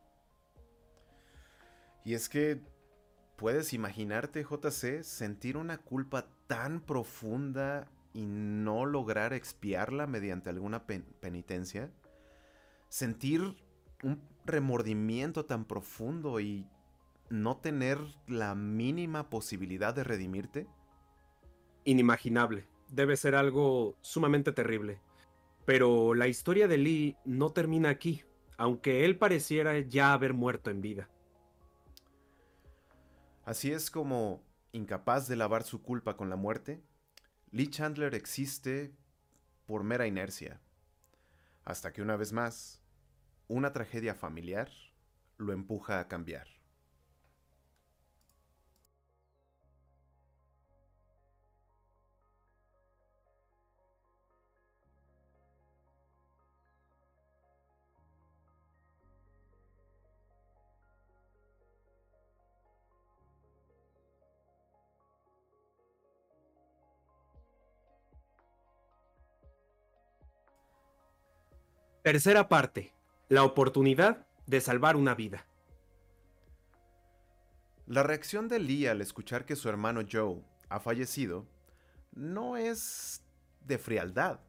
Y 2.03 2.13
es 2.13 2.29
que 2.29 2.59
puedes 3.37 3.73
imaginarte, 3.73 4.43
JC, 4.43 5.03
sentir 5.03 5.57
una 5.57 5.77
culpa 5.77 6.27
tan 6.47 6.81
profunda 6.81 7.89
y 8.13 8.25
no 8.25 8.85
lograr 8.85 9.33
expiarla 9.33 10.07
mediante 10.07 10.49
alguna 10.49 10.85
penitencia. 10.85 11.91
Sentir 12.89 13.55
un 14.03 14.21
remordimiento 14.45 15.45
tan 15.45 15.65
profundo 15.65 16.39
y 16.39 16.67
no 17.29 17.57
tener 17.57 17.99
la 18.27 18.55
mínima 18.55 19.29
posibilidad 19.29 19.93
de 19.93 20.03
redimirte. 20.03 20.67
Inimaginable. 21.85 22.67
Debe 22.89 23.15
ser 23.15 23.35
algo 23.35 23.95
sumamente 24.01 24.51
terrible. 24.51 24.99
Pero 25.65 26.13
la 26.13 26.27
historia 26.27 26.67
de 26.67 26.77
Lee 26.77 27.17
no 27.23 27.51
termina 27.51 27.89
aquí, 27.89 28.23
aunque 28.57 29.05
él 29.05 29.17
pareciera 29.17 29.79
ya 29.79 30.11
haber 30.11 30.33
muerto 30.33 30.69
en 30.69 30.81
vida. 30.81 31.09
Así 33.45 33.71
es 33.71 33.89
como, 33.89 34.41
incapaz 34.71 35.27
de 35.27 35.35
lavar 35.35 35.63
su 35.63 35.81
culpa 35.81 36.17
con 36.17 36.29
la 36.29 36.35
muerte, 36.35 36.81
Lee 37.53 37.69
Chandler 37.69 38.15
existe 38.15 38.95
por 39.65 39.83
mera 39.83 40.07
inercia, 40.07 40.61
hasta 41.65 41.91
que 41.91 42.01
una 42.01 42.15
vez 42.15 42.31
más, 42.31 42.81
una 43.49 43.73
tragedia 43.73 44.15
familiar 44.15 44.71
lo 45.37 45.51
empuja 45.51 45.99
a 45.99 46.07
cambiar. 46.07 46.47
Tercera 72.03 72.49
parte. 72.49 72.95
La 73.29 73.43
oportunidad 73.43 74.25
de 74.47 74.59
salvar 74.59 74.95
una 74.95 75.13
vida. 75.13 75.45
La 77.85 78.01
reacción 78.01 78.47
de 78.47 78.57
Lee 78.57 78.87
al 78.87 79.01
escuchar 79.01 79.45
que 79.45 79.55
su 79.55 79.69
hermano 79.69 80.01
Joe 80.11 80.41
ha 80.69 80.79
fallecido 80.79 81.45
no 82.11 82.57
es 82.57 83.23
de 83.67 83.77
frialdad, 83.77 84.39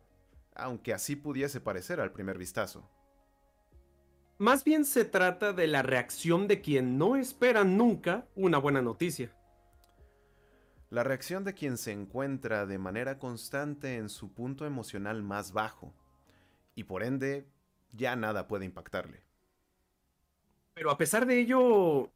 aunque 0.55 0.95
así 0.95 1.15
pudiese 1.15 1.61
parecer 1.61 2.01
al 2.01 2.13
primer 2.13 2.39
vistazo. 2.39 2.89
Más 4.39 4.65
bien 4.65 4.87
se 4.87 5.05
trata 5.05 5.53
de 5.53 5.67
la 5.67 5.83
reacción 5.83 6.49
de 6.49 6.63
quien 6.63 6.97
no 6.97 7.17
espera 7.17 7.65
nunca 7.65 8.27
una 8.35 8.57
buena 8.57 8.81
noticia. 8.81 9.31
La 10.89 11.05
reacción 11.05 11.45
de 11.45 11.53
quien 11.53 11.77
se 11.77 11.93
encuentra 11.93 12.65
de 12.65 12.79
manera 12.79 13.19
constante 13.19 13.97
en 13.97 14.09
su 14.09 14.33
punto 14.33 14.65
emocional 14.65 15.23
más 15.23 15.53
bajo, 15.53 15.93
y 16.75 16.85
por 16.85 17.03
ende 17.03 17.47
ya 17.93 18.17
nada 18.17 18.49
puede 18.49 18.65
impactarle. 18.65 19.23
Pero 20.75 20.91
a 20.91 20.99
pesar 20.99 21.27
de 21.27 21.39
ello, 21.39 22.11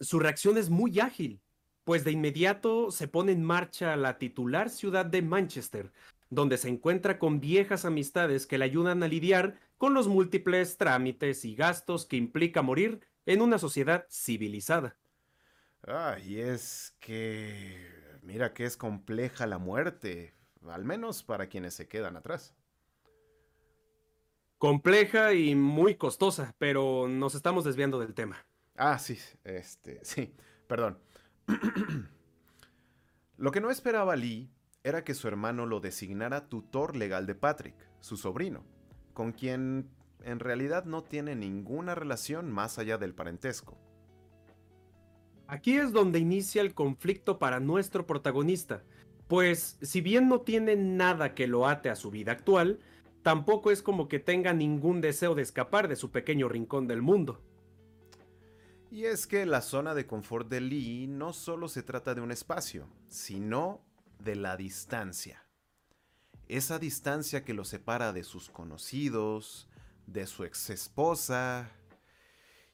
su 0.00 0.18
reacción 0.18 0.58
es 0.58 0.68
muy 0.68 1.00
ágil, 1.00 1.40
pues 1.84 2.04
de 2.04 2.12
inmediato 2.12 2.90
se 2.90 3.08
pone 3.08 3.32
en 3.32 3.42
marcha 3.42 3.96
la 3.96 4.18
titular 4.18 4.68
ciudad 4.70 5.06
de 5.06 5.22
Manchester, 5.22 5.92
donde 6.28 6.58
se 6.58 6.68
encuentra 6.68 7.18
con 7.18 7.40
viejas 7.40 7.84
amistades 7.84 8.46
que 8.46 8.58
le 8.58 8.64
ayudan 8.64 9.02
a 9.02 9.08
lidiar 9.08 9.58
con 9.78 9.94
los 9.94 10.08
múltiples 10.08 10.76
trámites 10.76 11.44
y 11.44 11.54
gastos 11.54 12.04
que 12.04 12.16
implica 12.16 12.62
morir 12.62 13.00
en 13.24 13.40
una 13.40 13.58
sociedad 13.58 14.06
civilizada. 14.10 14.96
Ah, 15.86 16.16
y 16.24 16.40
es 16.40 16.96
que... 17.00 17.94
Mira 18.22 18.52
que 18.52 18.64
es 18.64 18.76
compleja 18.76 19.46
la 19.46 19.58
muerte, 19.58 20.34
al 20.68 20.84
menos 20.84 21.22
para 21.22 21.46
quienes 21.46 21.74
se 21.74 21.86
quedan 21.86 22.16
atrás 22.16 22.56
compleja 24.58 25.34
y 25.34 25.54
muy 25.54 25.96
costosa, 25.96 26.54
pero 26.58 27.08
nos 27.08 27.34
estamos 27.34 27.64
desviando 27.64 27.98
del 27.98 28.14
tema. 28.14 28.46
Ah, 28.76 28.98
sí, 28.98 29.18
este, 29.44 30.00
sí, 30.04 30.34
perdón. 30.66 30.98
lo 33.36 33.50
que 33.50 33.60
no 33.60 33.70
esperaba 33.70 34.16
Lee 34.16 34.50
era 34.82 35.04
que 35.04 35.14
su 35.14 35.28
hermano 35.28 35.66
lo 35.66 35.80
designara 35.80 36.48
tutor 36.48 36.96
legal 36.96 37.26
de 37.26 37.34
Patrick, 37.34 37.76
su 38.00 38.16
sobrino, 38.16 38.64
con 39.14 39.32
quien 39.32 39.90
en 40.22 40.38
realidad 40.40 40.84
no 40.84 41.02
tiene 41.02 41.34
ninguna 41.34 41.94
relación 41.94 42.50
más 42.50 42.78
allá 42.78 42.98
del 42.98 43.14
parentesco. 43.14 43.78
Aquí 45.48 45.76
es 45.76 45.92
donde 45.92 46.18
inicia 46.18 46.60
el 46.60 46.74
conflicto 46.74 47.38
para 47.38 47.60
nuestro 47.60 48.06
protagonista, 48.06 48.82
pues 49.28 49.78
si 49.80 50.00
bien 50.00 50.28
no 50.28 50.40
tiene 50.40 50.76
nada 50.76 51.34
que 51.34 51.46
lo 51.46 51.66
ate 51.66 51.88
a 51.88 51.96
su 51.96 52.10
vida 52.10 52.32
actual, 52.32 52.80
tampoco 53.26 53.72
es 53.72 53.82
como 53.82 54.06
que 54.06 54.20
tenga 54.20 54.52
ningún 54.52 55.00
deseo 55.00 55.34
de 55.34 55.42
escapar 55.42 55.88
de 55.88 55.96
su 55.96 56.12
pequeño 56.12 56.48
rincón 56.48 56.86
del 56.86 57.02
mundo. 57.02 57.42
Y 58.88 59.06
es 59.06 59.26
que 59.26 59.44
la 59.46 59.62
zona 59.62 59.96
de 59.96 60.06
confort 60.06 60.48
de 60.48 60.60
Lee 60.60 61.08
no 61.08 61.32
solo 61.32 61.66
se 61.66 61.82
trata 61.82 62.14
de 62.14 62.20
un 62.20 62.30
espacio, 62.30 62.88
sino 63.08 63.84
de 64.20 64.36
la 64.36 64.56
distancia. 64.56 65.44
Esa 66.46 66.78
distancia 66.78 67.44
que 67.44 67.52
lo 67.52 67.64
separa 67.64 68.12
de 68.12 68.22
sus 68.22 68.48
conocidos, 68.48 69.68
de 70.06 70.28
su 70.28 70.44
ex 70.44 70.70
esposa 70.70 71.72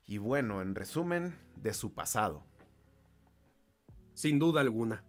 y 0.07 0.19
bueno, 0.19 0.61
en 0.61 0.75
resumen, 0.75 1.35
de 1.57 1.73
su 1.73 1.95
pasado. 1.95 2.45
Sin 4.13 4.39
duda 4.39 4.61
alguna. 4.61 5.03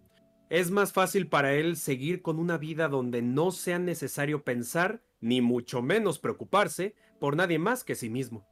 Es 0.48 0.70
más 0.70 0.94
fácil 0.94 1.28
para 1.28 1.52
él 1.52 1.76
seguir 1.76 2.22
con 2.22 2.38
una 2.38 2.56
vida 2.56 2.88
donde 2.88 3.20
no 3.20 3.50
sea 3.50 3.78
necesario 3.78 4.42
pensar 4.42 5.02
ni 5.24 5.40
mucho 5.40 5.80
menos 5.80 6.18
preocuparse 6.18 6.94
por 7.18 7.34
nadie 7.34 7.58
más 7.58 7.82
que 7.82 7.94
sí 7.94 8.10
mismo. 8.10 8.46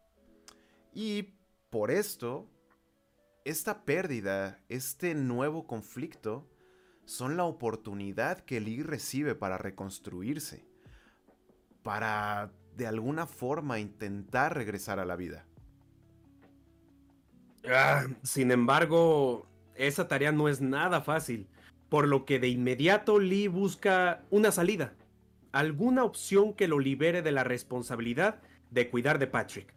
Y 0.94 1.34
por 1.68 1.90
esto, 1.90 2.48
esta 3.44 3.84
pérdida, 3.84 4.58
este 4.70 5.14
nuevo 5.14 5.66
conflicto, 5.66 6.48
son 7.04 7.36
la 7.36 7.44
oportunidad 7.44 8.38
que 8.38 8.58
Lee 8.58 8.82
recibe 8.82 9.34
para 9.34 9.58
reconstruirse, 9.58 10.64
para 11.82 12.50
de 12.74 12.86
alguna 12.86 13.26
forma 13.26 13.78
intentar 13.78 14.56
regresar 14.56 14.98
a 14.98 15.04
la 15.04 15.16
vida. 15.16 15.44
Ah, 17.68 18.06
sin 18.22 18.50
embargo, 18.50 19.46
esa 19.74 20.08
tarea 20.08 20.32
no 20.32 20.48
es 20.48 20.62
nada 20.62 21.02
fácil, 21.02 21.48
por 21.90 22.08
lo 22.08 22.24
que 22.24 22.38
de 22.38 22.48
inmediato 22.48 23.18
Lee 23.18 23.48
busca 23.48 24.24
una 24.30 24.50
salida 24.52 24.94
alguna 25.52 26.04
opción 26.04 26.54
que 26.54 26.68
lo 26.68 26.78
libere 26.78 27.22
de 27.22 27.32
la 27.32 27.44
responsabilidad 27.44 28.40
de 28.70 28.90
cuidar 28.90 29.18
de 29.18 29.26
Patrick. 29.26 29.74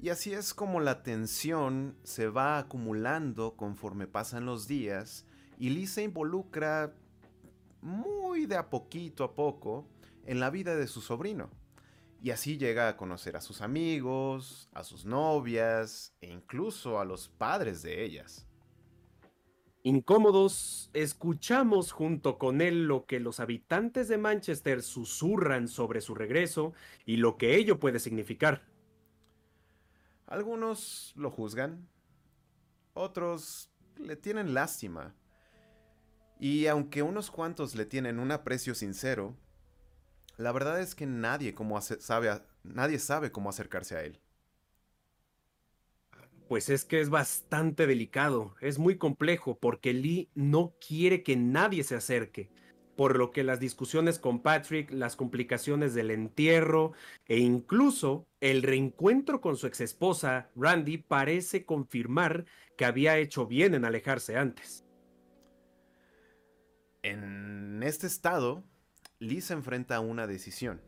Y 0.00 0.10
así 0.10 0.34
es 0.34 0.52
como 0.52 0.80
la 0.80 1.02
tensión 1.02 1.96
se 2.02 2.28
va 2.28 2.58
acumulando 2.58 3.56
conforme 3.56 4.06
pasan 4.06 4.44
los 4.44 4.68
días 4.68 5.26
y 5.58 5.70
Lee 5.70 5.86
se 5.86 6.02
involucra 6.02 6.94
muy 7.80 8.44
de 8.44 8.56
a 8.56 8.68
poquito 8.68 9.24
a 9.24 9.34
poco 9.34 9.88
en 10.26 10.40
la 10.40 10.50
vida 10.50 10.76
de 10.76 10.86
su 10.86 11.00
sobrino. 11.00 11.50
Y 12.20 12.30
así 12.30 12.58
llega 12.58 12.88
a 12.88 12.96
conocer 12.96 13.36
a 13.36 13.40
sus 13.40 13.60
amigos, 13.60 14.68
a 14.72 14.84
sus 14.84 15.04
novias 15.04 16.14
e 16.20 16.30
incluso 16.30 16.98
a 16.98 17.04
los 17.04 17.28
padres 17.28 17.82
de 17.82 18.04
ellas. 18.04 18.46
Incómodos, 19.86 20.88
escuchamos 20.94 21.92
junto 21.92 22.38
con 22.38 22.62
él 22.62 22.86
lo 22.86 23.04
que 23.04 23.20
los 23.20 23.38
habitantes 23.38 24.08
de 24.08 24.16
Manchester 24.16 24.82
susurran 24.82 25.68
sobre 25.68 26.00
su 26.00 26.14
regreso 26.14 26.72
y 27.04 27.18
lo 27.18 27.36
que 27.36 27.54
ello 27.54 27.78
puede 27.78 27.98
significar. 27.98 28.62
Algunos 30.26 31.12
lo 31.16 31.30
juzgan, 31.30 31.86
otros 32.94 33.70
le 33.98 34.16
tienen 34.16 34.54
lástima. 34.54 35.14
Y 36.40 36.66
aunque 36.66 37.02
unos 37.02 37.30
cuantos 37.30 37.74
le 37.74 37.84
tienen 37.84 38.18
un 38.18 38.32
aprecio 38.32 38.74
sincero, 38.74 39.36
la 40.38 40.50
verdad 40.52 40.80
es 40.80 40.94
que 40.94 41.04
nadie, 41.04 41.54
sabe, 42.98 43.32
cómo 43.32 43.50
acercarse 43.50 43.96
a 43.96 44.02
él. 44.02 44.23
Pues 46.48 46.68
es 46.68 46.84
que 46.84 47.00
es 47.00 47.08
bastante 47.08 47.86
delicado, 47.86 48.54
es 48.60 48.78
muy 48.78 48.98
complejo 48.98 49.58
porque 49.58 49.94
Lee 49.94 50.28
no 50.34 50.74
quiere 50.86 51.22
que 51.22 51.36
nadie 51.36 51.84
se 51.84 51.94
acerque, 51.94 52.50
por 52.96 53.16
lo 53.16 53.30
que 53.30 53.44
las 53.44 53.60
discusiones 53.60 54.18
con 54.18 54.40
Patrick, 54.40 54.90
las 54.90 55.16
complicaciones 55.16 55.94
del 55.94 56.10
entierro 56.10 56.92
e 57.26 57.38
incluso 57.38 58.26
el 58.40 58.62
reencuentro 58.62 59.40
con 59.40 59.56
su 59.56 59.66
exesposa, 59.66 60.50
Randy, 60.54 60.98
parece 60.98 61.64
confirmar 61.64 62.44
que 62.76 62.84
había 62.84 63.18
hecho 63.18 63.46
bien 63.46 63.74
en 63.74 63.84
alejarse 63.84 64.36
antes. 64.36 64.84
En 67.02 67.82
este 67.82 68.06
estado, 68.06 68.64
Lee 69.18 69.40
se 69.40 69.54
enfrenta 69.54 69.96
a 69.96 70.00
una 70.00 70.26
decisión. 70.26 70.80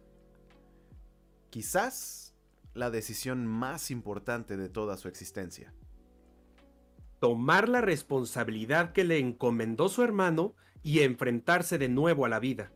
Quizás 1.50 2.25
la 2.76 2.90
decisión 2.90 3.46
más 3.46 3.90
importante 3.90 4.56
de 4.56 4.68
toda 4.68 4.96
su 4.96 5.08
existencia. 5.08 5.72
Tomar 7.18 7.68
la 7.68 7.80
responsabilidad 7.80 8.92
que 8.92 9.04
le 9.04 9.18
encomendó 9.18 9.88
su 9.88 10.02
hermano 10.02 10.54
y 10.82 11.00
enfrentarse 11.00 11.78
de 11.78 11.88
nuevo 11.88 12.26
a 12.26 12.28
la 12.28 12.38
vida. 12.38 12.72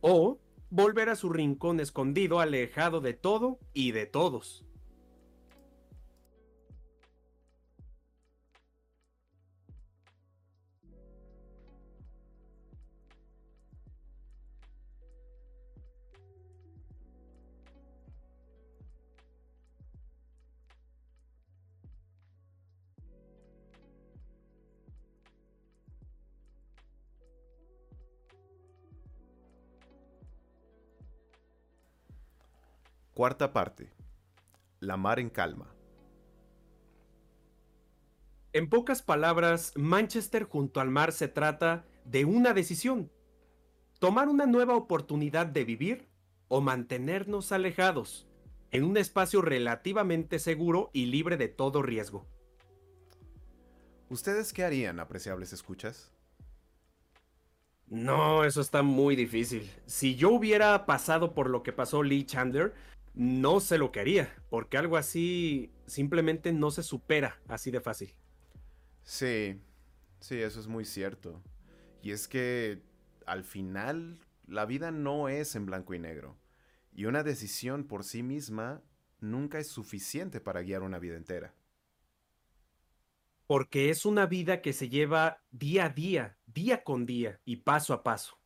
O 0.00 0.40
volver 0.70 1.08
a 1.08 1.16
su 1.16 1.30
rincón 1.30 1.78
escondido, 1.78 2.40
alejado 2.40 3.00
de 3.00 3.14
todo 3.14 3.60
y 3.72 3.92
de 3.92 4.06
todos. 4.06 4.66
Cuarta 33.24 33.54
parte. 33.54 33.90
La 34.80 34.98
mar 34.98 35.18
en 35.18 35.30
calma. 35.30 35.74
En 38.52 38.68
pocas 38.68 39.00
palabras, 39.00 39.72
Manchester 39.76 40.44
junto 40.44 40.78
al 40.78 40.90
mar 40.90 41.10
se 41.10 41.28
trata 41.28 41.86
de 42.04 42.26
una 42.26 42.52
decisión. 42.52 43.10
Tomar 43.98 44.28
una 44.28 44.44
nueva 44.44 44.76
oportunidad 44.76 45.46
de 45.46 45.64
vivir 45.64 46.06
o 46.48 46.60
mantenernos 46.60 47.50
alejados, 47.50 48.28
en 48.70 48.84
un 48.84 48.98
espacio 48.98 49.40
relativamente 49.40 50.38
seguro 50.38 50.90
y 50.92 51.06
libre 51.06 51.38
de 51.38 51.48
todo 51.48 51.80
riesgo. 51.80 52.26
¿Ustedes 54.10 54.52
qué 54.52 54.64
harían, 54.64 55.00
apreciables 55.00 55.54
escuchas? 55.54 56.12
No, 57.86 58.44
eso 58.44 58.60
está 58.60 58.82
muy 58.82 59.14
difícil. 59.16 59.70
Si 59.86 60.14
yo 60.14 60.30
hubiera 60.30 60.84
pasado 60.84 61.32
por 61.32 61.48
lo 61.48 61.62
que 61.62 61.72
pasó 61.72 62.02
Lee 62.02 62.24
Chandler, 62.24 62.74
no 63.14 63.60
se 63.60 63.78
lo 63.78 63.92
quería, 63.92 64.34
porque 64.50 64.76
algo 64.76 64.96
así 64.96 65.72
simplemente 65.86 66.52
no 66.52 66.70
se 66.70 66.82
supera 66.82 67.40
así 67.48 67.70
de 67.70 67.80
fácil. 67.80 68.14
Sí, 69.04 69.60
sí, 70.20 70.40
eso 70.40 70.60
es 70.60 70.66
muy 70.66 70.84
cierto. 70.84 71.42
Y 72.02 72.10
es 72.10 72.26
que 72.28 72.82
al 73.26 73.44
final 73.44 74.18
la 74.46 74.66
vida 74.66 74.90
no 74.90 75.28
es 75.28 75.54
en 75.54 75.66
blanco 75.66 75.94
y 75.94 75.98
negro. 75.98 76.36
Y 76.92 77.06
una 77.06 77.22
decisión 77.22 77.84
por 77.84 78.04
sí 78.04 78.22
misma 78.22 78.82
nunca 79.20 79.58
es 79.58 79.68
suficiente 79.68 80.40
para 80.40 80.62
guiar 80.62 80.82
una 80.82 80.98
vida 80.98 81.16
entera. 81.16 81.54
Porque 83.46 83.90
es 83.90 84.06
una 84.06 84.26
vida 84.26 84.62
que 84.62 84.72
se 84.72 84.88
lleva 84.88 85.42
día 85.50 85.86
a 85.86 85.88
día, 85.90 86.38
día 86.46 86.82
con 86.82 87.04
día 87.06 87.40
y 87.44 87.56
paso 87.56 87.92
a 87.92 88.02
paso. 88.02 88.38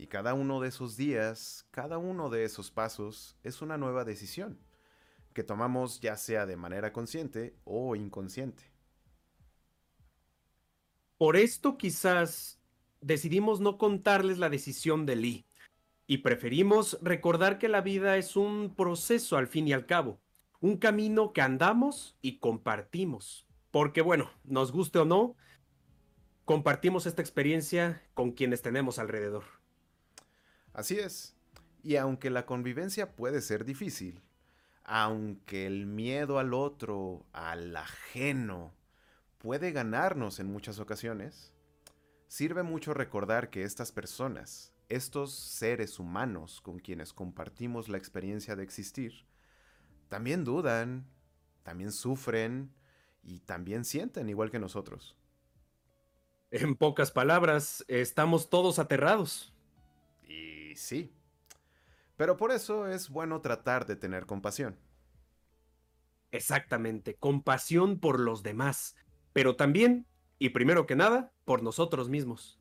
Y 0.00 0.06
cada 0.06 0.32
uno 0.32 0.62
de 0.62 0.68
esos 0.68 0.96
días, 0.96 1.66
cada 1.72 1.98
uno 1.98 2.30
de 2.30 2.44
esos 2.44 2.70
pasos 2.70 3.36
es 3.42 3.60
una 3.60 3.76
nueva 3.76 4.02
decisión 4.02 4.58
que 5.34 5.44
tomamos 5.44 6.00
ya 6.00 6.16
sea 6.16 6.46
de 6.46 6.56
manera 6.56 6.90
consciente 6.90 7.54
o 7.64 7.94
inconsciente. 7.94 8.62
Por 11.18 11.36
esto 11.36 11.76
quizás 11.76 12.58
decidimos 13.02 13.60
no 13.60 13.76
contarles 13.76 14.38
la 14.38 14.48
decisión 14.48 15.04
de 15.04 15.16
Lee 15.16 15.46
y 16.06 16.18
preferimos 16.18 16.98
recordar 17.02 17.58
que 17.58 17.68
la 17.68 17.82
vida 17.82 18.16
es 18.16 18.36
un 18.36 18.74
proceso 18.74 19.36
al 19.36 19.48
fin 19.48 19.68
y 19.68 19.74
al 19.74 19.84
cabo, 19.84 20.18
un 20.60 20.78
camino 20.78 21.34
que 21.34 21.42
andamos 21.42 22.16
y 22.22 22.38
compartimos. 22.38 23.46
Porque 23.70 24.00
bueno, 24.00 24.30
nos 24.44 24.72
guste 24.72 24.98
o 24.98 25.04
no, 25.04 25.36
compartimos 26.46 27.04
esta 27.04 27.20
experiencia 27.20 28.02
con 28.14 28.32
quienes 28.32 28.62
tenemos 28.62 28.98
alrededor. 28.98 29.59
Así 30.80 30.98
es. 30.98 31.36
Y 31.82 31.96
aunque 31.96 32.30
la 32.30 32.46
convivencia 32.46 33.14
puede 33.14 33.42
ser 33.42 33.66
difícil, 33.66 34.22
aunque 34.82 35.66
el 35.66 35.84
miedo 35.84 36.38
al 36.38 36.54
otro, 36.54 37.26
al 37.34 37.76
ajeno, 37.76 38.72
puede 39.36 39.72
ganarnos 39.72 40.40
en 40.40 40.46
muchas 40.46 40.78
ocasiones, 40.78 41.52
sirve 42.28 42.62
mucho 42.62 42.94
recordar 42.94 43.50
que 43.50 43.64
estas 43.64 43.92
personas, 43.92 44.72
estos 44.88 45.34
seres 45.34 45.98
humanos 45.98 46.62
con 46.62 46.78
quienes 46.78 47.12
compartimos 47.12 47.90
la 47.90 47.98
experiencia 47.98 48.56
de 48.56 48.62
existir, 48.62 49.26
también 50.08 50.44
dudan, 50.44 51.04
también 51.62 51.92
sufren 51.92 52.72
y 53.22 53.40
también 53.40 53.84
sienten 53.84 54.30
igual 54.30 54.50
que 54.50 54.58
nosotros. 54.58 55.14
En 56.50 56.74
pocas 56.74 57.10
palabras, 57.10 57.84
estamos 57.86 58.48
todos 58.48 58.78
aterrados 58.78 59.52
sí. 60.76 61.12
Pero 62.16 62.36
por 62.36 62.52
eso 62.52 62.86
es 62.86 63.08
bueno 63.08 63.40
tratar 63.40 63.86
de 63.86 63.96
tener 63.96 64.26
compasión. 64.26 64.78
Exactamente, 66.32 67.16
compasión 67.16 67.98
por 67.98 68.20
los 68.20 68.42
demás, 68.42 68.94
pero 69.32 69.56
también, 69.56 70.06
y 70.38 70.50
primero 70.50 70.86
que 70.86 70.94
nada, 70.94 71.32
por 71.44 71.62
nosotros 71.62 72.08
mismos. 72.08 72.60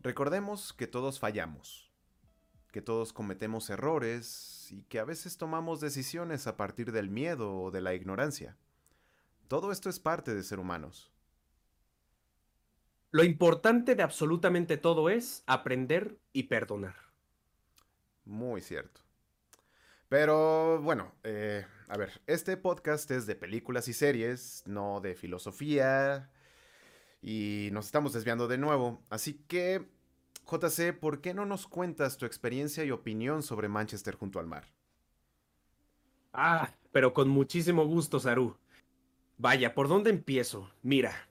Recordemos 0.00 0.72
que 0.72 0.86
todos 0.86 1.18
fallamos, 1.18 1.90
que 2.72 2.82
todos 2.82 3.12
cometemos 3.12 3.68
errores 3.70 4.68
y 4.70 4.82
que 4.84 4.98
a 4.98 5.04
veces 5.04 5.36
tomamos 5.36 5.80
decisiones 5.80 6.46
a 6.46 6.56
partir 6.56 6.92
del 6.92 7.10
miedo 7.10 7.54
o 7.60 7.70
de 7.70 7.80
la 7.80 7.94
ignorancia. 7.94 8.56
Todo 9.48 9.70
esto 9.70 9.90
es 9.90 10.00
parte 10.00 10.34
de 10.34 10.42
ser 10.42 10.58
humanos. 10.58 11.13
Lo 13.14 13.22
importante 13.22 13.94
de 13.94 14.02
absolutamente 14.02 14.76
todo 14.76 15.08
es 15.08 15.44
aprender 15.46 16.18
y 16.32 16.42
perdonar. 16.42 16.96
Muy 18.24 18.60
cierto. 18.60 19.02
Pero 20.08 20.82
bueno, 20.82 21.14
eh, 21.22 21.64
a 21.86 21.96
ver, 21.96 22.20
este 22.26 22.56
podcast 22.56 23.08
es 23.12 23.26
de 23.26 23.36
películas 23.36 23.86
y 23.86 23.92
series, 23.92 24.64
no 24.66 25.00
de 25.00 25.14
filosofía. 25.14 26.28
Y 27.22 27.68
nos 27.70 27.86
estamos 27.86 28.14
desviando 28.14 28.48
de 28.48 28.58
nuevo. 28.58 29.00
Así 29.10 29.34
que, 29.46 29.88
JC, 30.50 30.92
¿por 30.92 31.20
qué 31.20 31.34
no 31.34 31.46
nos 31.46 31.68
cuentas 31.68 32.16
tu 32.16 32.26
experiencia 32.26 32.82
y 32.82 32.90
opinión 32.90 33.44
sobre 33.44 33.68
Manchester 33.68 34.16
junto 34.16 34.40
al 34.40 34.48
mar? 34.48 34.64
Ah, 36.32 36.68
pero 36.90 37.14
con 37.14 37.28
muchísimo 37.28 37.86
gusto, 37.86 38.18
Saru. 38.18 38.56
Vaya, 39.38 39.72
¿por 39.72 39.86
dónde 39.86 40.10
empiezo? 40.10 40.68
Mira, 40.82 41.28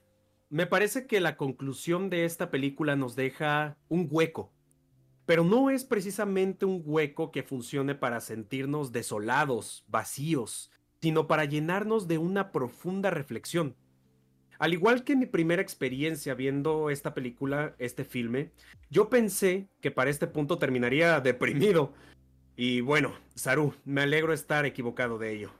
me 0.50 0.66
parece 0.66 1.06
que 1.06 1.20
la 1.20 1.36
conclusión 1.36 2.10
de 2.10 2.24
esta 2.24 2.50
película 2.50 2.96
nos 2.96 3.16
deja 3.16 3.76
un 3.88 4.08
hueco. 4.10 4.52
pero 5.26 5.44
no 5.44 5.70
es 5.70 5.84
precisamente 5.84 6.66
un 6.66 6.82
hueco 6.84 7.30
que 7.30 7.42
funcione 7.42 7.94
para 7.94 8.20
sentirnos 8.20 8.92
desolados, 8.92 9.84
vacíos, 9.88 10.70
sino 11.00 11.26
para 11.26 11.44
llenarnos 11.44 12.08
de 12.08 12.18
una 12.18 12.52
profunda 12.52 13.10
reflexión. 13.10 13.76
Al 14.58 14.72
igual 14.72 15.02
que 15.02 15.16
mi 15.16 15.26
primera 15.26 15.62
experiencia 15.62 16.34
viendo 16.34 16.88
esta 16.90 17.12
película, 17.14 17.74
este 17.78 18.04
filme, 18.04 18.52
yo 18.90 19.10
pensé 19.10 19.68
que 19.80 19.90
para 19.90 20.10
este 20.10 20.26
punto 20.26 20.58
terminaría 20.58 21.20
deprimido. 21.20 21.92
Y 22.56 22.80
bueno, 22.82 23.14
Saru, 23.34 23.74
me 23.84 24.02
alegro 24.02 24.32
estar 24.32 24.64
equivocado 24.64 25.18
de 25.18 25.32
ello. 25.34 25.50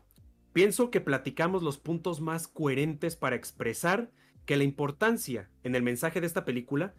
Pienso 0.52 0.90
que 0.90 1.00
platicamos 1.00 1.62
los 1.62 1.78
puntos 1.78 2.20
más 2.20 2.46
coherentes 2.46 3.16
para 3.16 3.34
expresar 3.34 4.12
que 4.46 4.56
la 4.56 4.64
importancia 4.64 5.50
en 5.62 5.74
el 5.74 5.82
mensaje 5.82 6.20
de 6.20 6.26
esta 6.26 6.44
película 6.44 6.94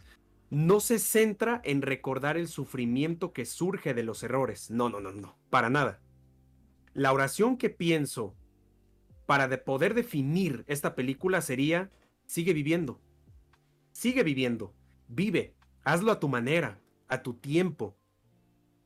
no 0.50 0.80
se 0.80 1.00
centra 1.00 1.62
en 1.64 1.82
recordar 1.82 2.38
el 2.38 2.48
sufrimiento 2.48 3.34
que 3.34 3.46
surge 3.46 3.94
de 3.94 4.04
los 4.04 4.24
errores. 4.24 4.70
No, 4.72 4.90
no, 4.90 5.00
no, 5.00 5.12
no, 5.12 5.38
para 5.50 5.70
nada. 5.70 6.02
La 6.94 7.12
oración 7.12 7.58
que 7.58 7.70
pienso 7.70 8.36
para 9.26 9.48
de 9.48 9.58
poder 9.58 9.94
definir 9.94 10.64
esta 10.68 10.96
película 10.96 11.42
sería, 11.42 11.92
sigue 12.26 12.54
viviendo. 12.54 13.02
Sigue 13.92 14.24
viviendo. 14.24 14.74
Vive. 15.08 15.56
Hazlo 15.84 16.12
a 16.12 16.20
tu 16.20 16.28
manera, 16.28 16.80
a 17.08 17.22
tu 17.22 17.36
tiempo, 17.36 17.98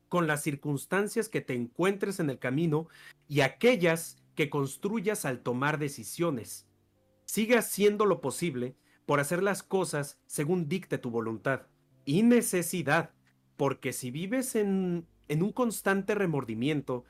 con 0.08 0.26
las 0.26 0.42
circunstancias 0.42 1.28
que 1.28 1.40
te 1.40 1.54
encuentres 1.54 2.20
en 2.20 2.30
el 2.30 2.38
camino 2.38 2.88
y 3.28 3.40
aquellas 3.40 4.16
que 4.34 4.50
construyas 4.50 5.24
al 5.24 5.40
tomar 5.40 5.78
decisiones. 5.78 6.66
Sigue 7.30 7.56
haciendo 7.56 8.06
lo 8.06 8.20
posible 8.20 8.74
por 9.06 9.20
hacer 9.20 9.40
las 9.40 9.62
cosas 9.62 10.18
según 10.26 10.68
dicte 10.68 10.98
tu 10.98 11.12
voluntad 11.12 11.68
y 12.04 12.24
necesidad, 12.24 13.12
porque 13.56 13.92
si 13.92 14.10
vives 14.10 14.56
en, 14.56 15.06
en 15.28 15.44
un 15.44 15.52
constante 15.52 16.16
remordimiento, 16.16 17.04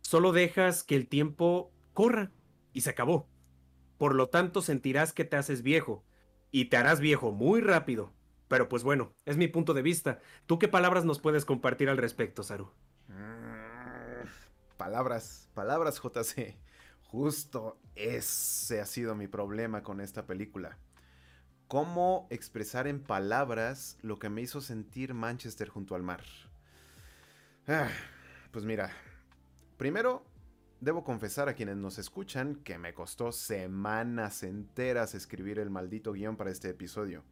solo 0.00 0.32
dejas 0.32 0.82
que 0.82 0.96
el 0.96 1.08
tiempo 1.08 1.74
corra 1.92 2.32
y 2.72 2.80
se 2.80 2.88
acabó. 2.88 3.28
Por 3.98 4.14
lo 4.14 4.30
tanto, 4.30 4.62
sentirás 4.62 5.12
que 5.12 5.26
te 5.26 5.36
haces 5.36 5.60
viejo 5.60 6.06
y 6.50 6.70
te 6.70 6.78
harás 6.78 6.98
viejo 6.98 7.32
muy 7.32 7.60
rápido. 7.60 8.14
Pero 8.48 8.70
pues 8.70 8.82
bueno, 8.82 9.12
es 9.26 9.36
mi 9.36 9.46
punto 9.46 9.74
de 9.74 9.82
vista. 9.82 10.20
¿Tú 10.46 10.58
qué 10.58 10.68
palabras 10.68 11.04
nos 11.04 11.20
puedes 11.20 11.44
compartir 11.44 11.90
al 11.90 11.98
respecto, 11.98 12.42
Saru? 12.42 12.72
Mm, 13.08 14.26
palabras, 14.78 15.50
palabras, 15.52 16.00
JC. 16.02 16.56
Justo 17.08 17.78
ese 17.94 18.80
ha 18.80 18.86
sido 18.86 19.14
mi 19.14 19.28
problema 19.28 19.82
con 19.82 20.00
esta 20.00 20.26
película 20.26 20.78
cómo 21.68 22.26
expresar 22.30 22.86
en 22.86 23.00
palabras 23.00 23.98
lo 24.02 24.18
que 24.18 24.28
me 24.28 24.42
hizo 24.42 24.60
sentir 24.60 25.14
Manchester 25.14 25.68
junto 25.68 25.94
al 25.94 26.02
mar. 26.02 26.22
Ah, 27.66 27.90
pues 28.52 28.64
mira, 28.64 28.90
primero 29.76 30.24
debo 30.80 31.02
confesar 31.02 31.48
a 31.48 31.54
quienes 31.54 31.76
nos 31.76 31.98
escuchan 31.98 32.56
que 32.56 32.78
me 32.78 32.94
costó 32.94 33.32
semanas 33.32 34.42
enteras 34.42 35.14
escribir 35.14 35.58
el 35.58 35.70
maldito 35.70 36.12
guion 36.12 36.36
para 36.36 36.50
este 36.50 36.68
episodio. 36.68 37.24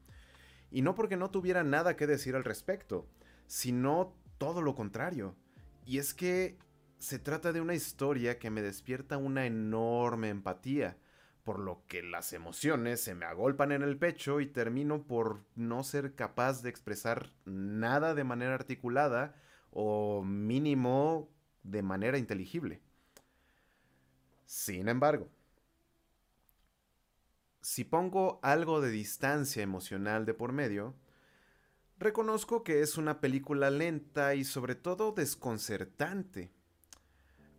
Y 0.70 0.82
no 0.82 0.94
porque 0.96 1.16
no 1.16 1.30
tuviera 1.30 1.62
nada 1.62 1.94
que 1.94 2.08
decir 2.08 2.34
al 2.34 2.42
respecto, 2.42 3.06
sino 3.46 4.16
todo 4.38 4.60
lo 4.60 4.74
contrario. 4.74 5.37
Y 5.87 5.98
es 5.98 6.14
que 6.14 6.58
se 7.04 7.18
trata 7.18 7.52
de 7.52 7.60
una 7.60 7.74
historia 7.74 8.38
que 8.38 8.48
me 8.48 8.62
despierta 8.62 9.18
una 9.18 9.44
enorme 9.44 10.30
empatía 10.30 10.96
por 11.44 11.58
lo 11.58 11.84
que 11.86 12.02
las 12.02 12.32
emociones 12.32 13.02
se 13.02 13.14
me 13.14 13.26
agolpan 13.26 13.72
en 13.72 13.82
el 13.82 13.98
pecho 13.98 14.40
y 14.40 14.46
termino 14.46 15.02
por 15.02 15.44
no 15.54 15.84
ser 15.84 16.14
capaz 16.14 16.62
de 16.62 16.70
expresar 16.70 17.30
nada 17.44 18.14
de 18.14 18.24
manera 18.24 18.54
articulada 18.54 19.36
o 19.70 20.24
mínimo 20.24 21.28
de 21.62 21.82
manera 21.82 22.16
inteligible. 22.16 22.80
Sin 24.46 24.88
embargo, 24.88 25.28
si 27.60 27.84
pongo 27.84 28.40
algo 28.42 28.80
de 28.80 28.90
distancia 28.90 29.62
emocional 29.62 30.24
de 30.24 30.32
por 30.32 30.52
medio, 30.52 30.94
reconozco 31.98 32.64
que 32.64 32.80
es 32.80 32.96
una 32.96 33.20
película 33.20 33.68
lenta 33.68 34.34
y 34.34 34.44
sobre 34.44 34.74
todo 34.74 35.12
desconcertante, 35.12 36.50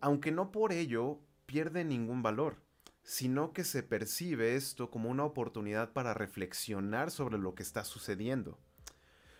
aunque 0.05 0.31
no 0.31 0.51
por 0.51 0.71
ello 0.71 1.19
pierde 1.45 1.83
ningún 1.83 2.21
valor 2.21 2.63
sino 3.05 3.53
que 3.53 3.63
se 3.63 3.83
percibe 3.83 4.55
esto 4.55 4.89
como 4.89 5.09
una 5.09 5.23
oportunidad 5.23 5.93
para 5.93 6.15
reflexionar 6.15 7.11
sobre 7.11 7.37
lo 7.37 7.53
que 7.53 7.61
está 7.61 7.83
sucediendo. 7.83 8.57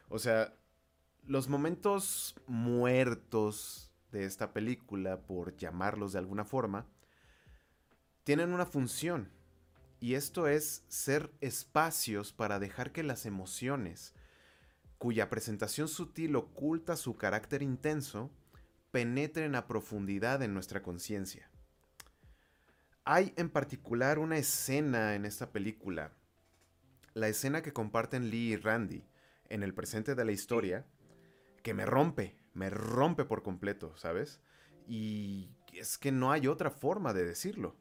O 0.08 0.20
sea, 0.20 0.54
los 1.26 1.50
momentos 1.50 2.36
muertos 2.46 3.92
de 4.12 4.26
esta 4.26 4.54
película, 4.54 5.22
por 5.26 5.58
llamarlos 5.58 6.14
de 6.14 6.20
alguna 6.20 6.46
forma, 6.46 6.86
tienen 8.24 8.54
una 8.54 8.68
función, 8.68 9.32
y 10.00 10.14
esto 10.14 10.48
es 10.48 10.84
ser 10.88 11.34
espacios 11.42 12.34
para 12.34 12.60
dejar 12.60 12.92
que 12.92 13.02
las 13.02 13.26
emociones, 13.26 14.14
cuya 15.00 15.28
presentación 15.28 15.88
sutil 15.88 16.36
oculta 16.36 16.96
su 16.96 17.18
carácter 17.18 17.64
intenso, 17.64 18.30
penetren 18.96 19.56
a 19.56 19.68
profundidad 19.68 20.42
en 20.42 20.54
nuestra 20.54 20.82
conciencia. 20.82 21.52
Hay 23.04 23.34
en 23.36 23.50
particular 23.50 24.20
una 24.20 24.38
escena 24.38 25.16
en 25.16 25.26
esta 25.26 25.52
película, 25.52 26.14
la 27.14 27.28
escena 27.28 27.62
que 27.62 27.74
comparten 27.74 28.30
Lee 28.30 28.54
y 28.54 28.56
Randy 28.56 29.06
en 29.50 29.64
el 29.64 29.74
presente 29.74 30.16
de 30.16 30.24
la 30.24 30.32
historia, 30.32 30.86
que 31.62 31.74
me 31.74 31.86
rompe, 31.86 32.38
me 32.54 32.70
rompe 32.70 33.26
por 33.26 33.44
completo, 33.44 33.98
¿sabes? 33.98 34.40
Y 34.88 35.50
es 35.74 35.98
que 35.98 36.14
no 36.14 36.32
hay 36.32 36.48
otra 36.48 36.72
forma 36.72 37.12
de 37.12 37.26
decirlo. 37.26 37.76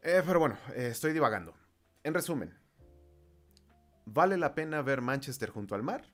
Eh, 0.00 0.22
pero 0.24 0.38
bueno, 0.38 0.56
eh, 0.76 0.90
estoy 0.92 1.12
divagando. 1.12 1.56
En 2.04 2.14
resumen, 2.14 2.56
¿vale 4.04 4.36
la 4.36 4.54
pena 4.54 4.80
ver 4.82 5.00
Manchester 5.00 5.50
junto 5.50 5.74
al 5.74 5.82
mar? 5.82 6.04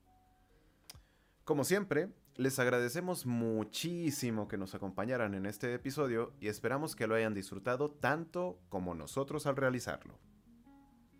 Como 1.43 1.63
siempre, 1.63 2.10
les 2.36 2.58
agradecemos 2.58 3.28
muchísimo 3.28 4.48
que 4.48 4.58
nos 4.58 4.74
acompañaran 4.74 5.36
en 5.36 5.46
este 5.46 5.76
episodio 5.76 6.34
y 6.41 6.48
esperamos 6.48 6.96
que 6.96 7.06
lo 7.06 7.13
hayan 7.13 7.36
disfrutado 7.36 7.91
tanto 7.91 8.60
como 8.70 8.96
nosotros 8.96 9.46
al 9.46 9.56
realizarlo. 9.56 10.17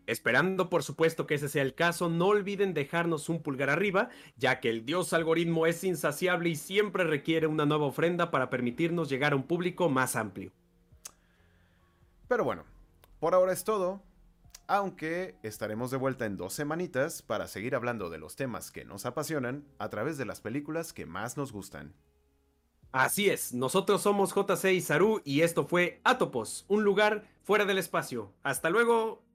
Esperando 0.08 0.70
por 0.70 0.84
supuesto 0.84 1.28
que 1.28 1.36
ese 1.36 1.50
sea 1.50 1.62
el 1.62 1.76
caso, 1.76 2.10
no 2.10 2.28
olviden 2.28 2.74
dejarnos 2.74 3.28
un 3.28 3.43
pulgar 3.43 3.70
arriba, 3.70 4.10
ya 4.38 4.62
que 4.62 4.70
el 4.70 4.86
dios 4.86 5.12
algoritmo 5.13 5.67
es 5.67 5.84
insaciable 5.84 6.50
y 6.50 6.56
siempre 6.56 7.04
requiere 7.04 7.46
una 7.46 7.65
nueva 7.65 7.86
ofrenda 7.86 8.32
para 8.32 8.50
permitirnos 8.50 9.10
llegar 9.10 9.34
a 9.34 9.36
un 9.36 9.43
público 9.43 9.89
más 9.89 10.15
amplio. 10.15 10.52
Pero 12.30 12.46
bueno, 12.46 12.63
por 13.20 13.34
ahora 13.34 13.52
es 13.52 13.65
todo, 13.65 14.02
aunque 14.67 15.36
estaremos 15.43 15.91
de 15.91 15.98
vuelta 15.98 16.26
en 16.26 16.38
dos 16.38 16.54
semanitas 16.54 17.22
para 17.22 17.48
seguir 17.48 17.76
hablando 17.76 18.10
de 18.10 18.17
los 18.17 18.38
temas 18.38 18.72
que 18.72 18.86
nos 18.86 19.06
apasionan 19.06 19.65
a 19.78 19.89
través 19.89 20.17
de 20.17 20.26
las 20.26 20.39
películas 20.39 20.93
que 20.93 21.06
más 21.06 21.36
nos 21.36 21.52
gustan. 21.52 21.93
Así 22.93 23.30
es, 23.30 23.54
nosotros 23.54 24.02
somos 24.02 24.34
JC 24.34 24.72
y 24.72 24.82
Saru 24.82 25.22
y 25.26 25.41
esto 25.41 25.65
fue 25.65 26.00
Atopos, 26.06 26.65
un 26.70 26.84
lugar 26.84 27.28
fuera 27.43 27.65
del 27.65 27.78
espacio. 27.78 28.34
Hasta 28.43 28.70
luego. 28.70 29.27